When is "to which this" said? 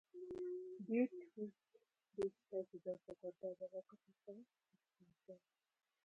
1.05-2.31